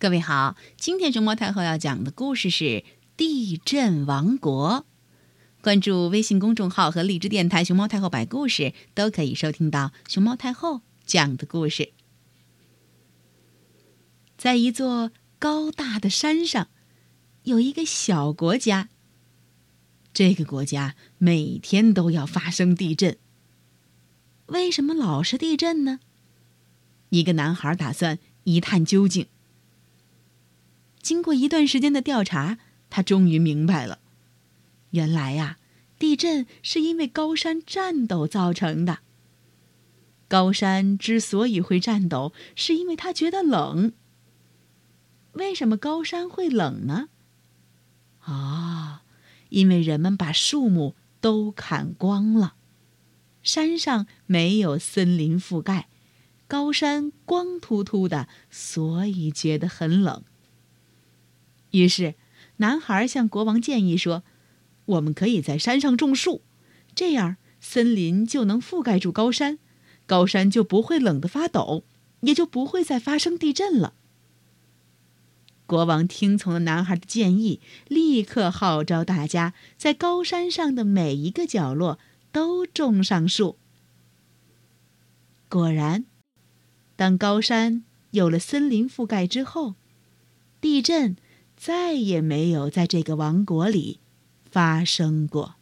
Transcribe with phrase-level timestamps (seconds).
[0.00, 2.64] 各位好，今天熊猫太后要讲的故事是
[3.18, 4.86] 《地震王国》。
[5.62, 11.92] 关注微信公众号和荔枝电台“熊猫太后摆故事”，都可以收听到熊猫太后讲的故事。
[14.38, 16.68] 在一座高大的山上，
[17.42, 18.88] 有一个小国家。
[20.14, 23.18] 这个国家每天都要发生地震。
[24.46, 26.00] 为什么老是地震呢？
[27.10, 29.26] 一个男孩打算一探究竟。
[31.10, 33.98] 经过一段时间的调查，他终于明白了，
[34.90, 35.58] 原来呀，
[35.98, 39.00] 地震是因为高山颤抖造成的。
[40.28, 43.92] 高山之所以会颤抖，是因为它觉得冷。
[45.32, 47.08] 为什么高山会冷呢？
[48.20, 49.02] 啊，
[49.48, 52.54] 因为人们把树木都砍光了，
[53.42, 55.88] 山上没有森林覆盖，
[56.46, 60.22] 高山光秃秃的，所以觉得很冷。
[61.70, 62.14] 于是，
[62.56, 64.22] 男孩向国王建议说
[64.86, 66.42] ：“我们可以在山上种树，
[66.94, 69.58] 这样森林就能覆盖住高山，
[70.06, 71.84] 高山就不会冷得发抖，
[72.22, 73.94] 也就不会再发生地震了。”
[75.66, 82.00] 国王听从了男孩的建议，立刻号召大家在高山上的每一个角落
[82.32, 83.56] 都种上树。
[85.48, 86.04] 果然，
[86.96, 89.76] 当高山有了森林覆盖之后，
[90.60, 91.16] 地震。
[91.60, 94.00] 再也没有在这个王国里
[94.50, 95.59] 发生过。